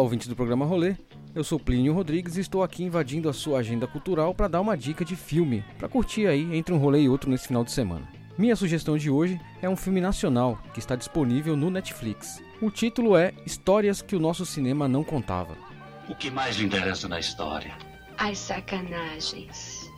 [0.00, 0.96] ouvintes do programa Rolê.
[1.34, 4.76] Eu sou Plínio Rodrigues e estou aqui invadindo a sua agenda cultural para dar uma
[4.76, 8.08] dica de filme, para curtir aí entre um rolê e outro nesse final de semana.
[8.36, 12.42] Minha sugestão de hoje é um filme nacional que está disponível no Netflix.
[12.60, 15.56] O título é Histórias que o nosso cinema não contava.
[16.08, 17.72] O que mais lhe interessa na história?
[18.18, 19.88] As sacanagens.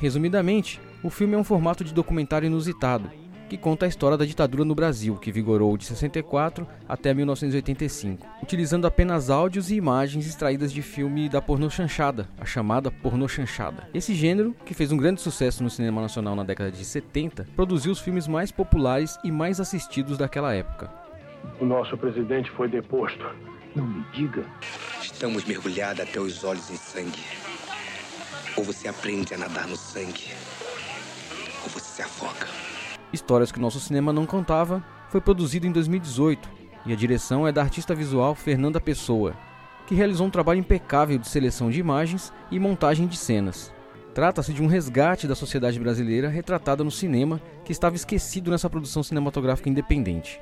[0.00, 3.10] Resumidamente, o filme é um formato de documentário inusitado,
[3.52, 8.86] que conta a história da ditadura no Brasil, que vigorou de 64 até 1985, utilizando
[8.86, 13.86] apenas áudios e imagens extraídas de filme da pornô chanchada, a chamada pornô chanchada.
[13.92, 17.92] Esse gênero, que fez um grande sucesso no cinema nacional na década de 70, produziu
[17.92, 20.90] os filmes mais populares e mais assistidos daquela época.
[21.60, 23.22] O nosso presidente foi deposto.
[23.76, 24.46] Não me diga.
[25.02, 27.20] Estamos mergulhados até os olhos em sangue.
[28.56, 30.30] Ou você aprende a nadar no sangue,
[31.64, 32.46] ou você se afoga.
[33.12, 36.48] Histórias que o nosso cinema não contava foi produzido em 2018
[36.86, 39.34] e a direção é da artista visual Fernanda Pessoa,
[39.86, 43.72] que realizou um trabalho impecável de seleção de imagens e montagem de cenas.
[44.14, 49.02] Trata-se de um resgate da sociedade brasileira retratada no cinema que estava esquecido nessa produção
[49.02, 50.40] cinematográfica independente.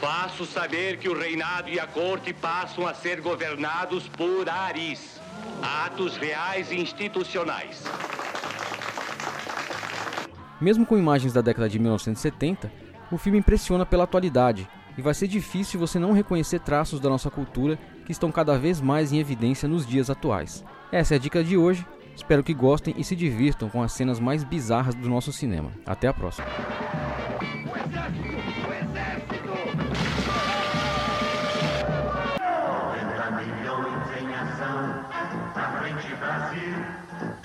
[0.00, 5.20] Faço saber que o reinado e a corte passam a ser governados por Aris.
[5.62, 7.84] Atos reais e institucionais.
[10.60, 12.70] Mesmo com imagens da década de 1970,
[13.10, 17.30] o filme impressiona pela atualidade e vai ser difícil você não reconhecer traços da nossa
[17.30, 20.64] cultura que estão cada vez mais em evidência nos dias atuais.
[20.90, 21.86] Essa é a dica de hoje.
[22.16, 25.70] Espero que gostem e se divirtam com as cenas mais bizarras do nosso cinema.
[25.86, 26.48] Até a próxima.
[34.20, 35.04] em ação.
[35.54, 37.37] Pra frente, Brasil.